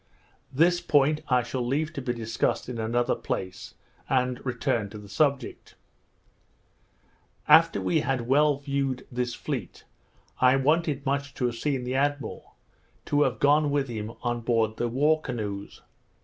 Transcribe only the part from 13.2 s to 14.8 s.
have gone with him on board